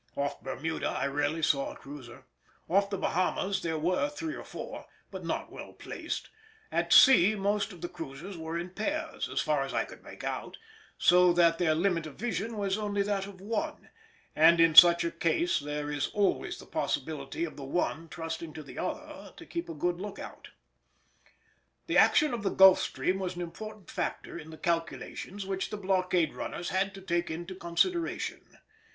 Off 0.15 0.41
Bermuda 0.41 0.87
I 0.87 1.05
rarely 1.05 1.43
saw 1.43 1.71
a 1.71 1.75
cruiser; 1.75 2.25
off 2.67 2.89
the 2.89 2.97
Bahamas 2.97 3.61
there 3.61 3.77
were 3.77 4.09
three 4.09 4.33
or 4.33 4.43
four, 4.43 4.87
but 5.11 5.23
not 5.23 5.51
well 5.51 5.73
placed; 5.73 6.31
at 6.71 6.91
sea 6.91 7.35
most 7.35 7.71
of 7.71 7.81
the 7.81 7.87
cruisers 7.87 8.35
were 8.35 8.57
in 8.57 8.71
pairs, 8.71 9.29
as 9.29 9.41
far 9.41 9.61
as 9.61 9.75
I 9.75 9.85
could 9.85 10.03
make 10.03 10.23
out; 10.23 10.57
so 10.97 11.31
that 11.33 11.59
their 11.59 11.75
limit 11.75 12.07
of 12.07 12.15
vision 12.15 12.57
was 12.57 12.79
only 12.79 13.03
that 13.03 13.27
of 13.27 13.39
one, 13.41 13.91
and 14.35 14.59
in 14.59 14.73
such 14.73 15.03
a 15.03 15.11
case 15.11 15.59
there 15.59 15.91
is 15.91 16.07
always 16.15 16.57
the 16.57 16.65
possibility 16.65 17.45
of 17.45 17.55
the 17.55 17.63
one 17.63 18.09
trusting 18.09 18.53
to 18.53 18.63
the 18.63 18.79
other 18.79 19.31
to 19.37 19.45
keep 19.45 19.69
a 19.69 19.75
good 19.75 20.01
look 20.01 20.17
out. 20.17 20.49
The 21.85 21.99
action 21.99 22.33
of 22.33 22.41
the 22.41 22.49
Gulf 22.49 22.79
stream 22.81 23.19
was 23.19 23.35
an 23.35 23.43
important 23.43 23.91
factor 23.91 24.35
in 24.35 24.49
the 24.49 24.57
calculations 24.57 25.45
which 25.45 25.69
the 25.69 25.77
blockade 25.77 26.33
runners 26.33 26.69
had 26.69 26.95
to 26.95 27.01
take 27.03 27.29
into 27.29 27.53
consideration. 27.53 28.57